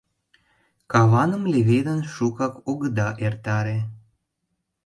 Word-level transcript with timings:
Каваным 0.91 1.43
леведын, 1.53 1.99
шукак 2.13 2.53
огыда 2.69 3.09
эртаре. 3.25 3.79